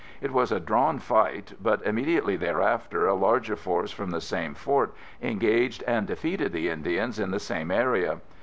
It 0.19 0.31
was 0.31 0.51
a 0.51 0.59
drawn 0.59 0.97
fight, 0.97 1.53
but 1.61 1.85
immediately 1.85 2.35
thereafter 2.35 3.05
a 3.05 3.13
larger 3.13 3.55
force 3.55 3.91
from 3.91 4.09
the 4.09 4.19
same 4.19 4.55
fort 4.55 4.95
engaged 5.21 5.83
and 5.85 6.07
defeated 6.07 6.53
the 6.53 6.69
Indians 6.69 7.19
in 7.19 7.29
the 7.29 7.39
same 7.39 7.69
area. 7.69 8.19